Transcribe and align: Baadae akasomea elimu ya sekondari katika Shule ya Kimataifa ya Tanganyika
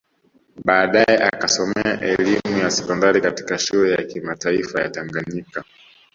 Baadae 0.65 1.15
akasomea 1.17 2.01
elimu 2.01 2.57
ya 2.61 2.71
sekondari 2.71 3.21
katika 3.21 3.57
Shule 3.57 3.91
ya 3.91 4.03
Kimataifa 4.03 4.81
ya 4.81 4.89
Tanganyika 4.89 5.63